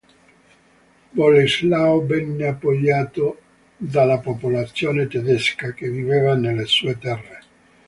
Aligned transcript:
Boleslao 1.11 2.03
venne 2.07 2.47
appoggiato 2.47 3.39
dalla 3.77 4.17
popolazione 4.17 5.05
tedesca 5.07 5.73
che 5.73 5.91
viveva 5.91 6.33
nelle 6.33 6.65
sue 6.65 6.97
terre. 6.97 7.39